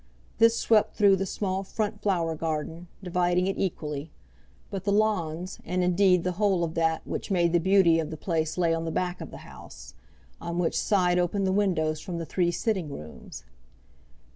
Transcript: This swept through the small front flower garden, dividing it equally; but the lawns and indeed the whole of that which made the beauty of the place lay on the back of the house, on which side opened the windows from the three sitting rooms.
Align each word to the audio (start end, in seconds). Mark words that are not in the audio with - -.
This 0.39 0.57
swept 0.57 0.95
through 0.95 1.17
the 1.17 1.27
small 1.27 1.61
front 1.61 2.01
flower 2.01 2.33
garden, 2.33 2.87
dividing 3.03 3.45
it 3.45 3.59
equally; 3.59 4.09
but 4.71 4.83
the 4.83 4.91
lawns 4.91 5.59
and 5.63 5.83
indeed 5.83 6.23
the 6.23 6.31
whole 6.41 6.63
of 6.63 6.73
that 6.73 7.05
which 7.05 7.29
made 7.29 7.53
the 7.53 7.59
beauty 7.59 7.99
of 7.99 8.09
the 8.09 8.17
place 8.17 8.57
lay 8.57 8.73
on 8.73 8.85
the 8.85 8.89
back 8.89 9.21
of 9.21 9.29
the 9.29 9.45
house, 9.45 9.93
on 10.41 10.57
which 10.57 10.75
side 10.75 11.19
opened 11.19 11.45
the 11.45 11.51
windows 11.53 11.99
from 11.99 12.17
the 12.17 12.25
three 12.25 12.49
sitting 12.49 12.89
rooms. 12.89 13.43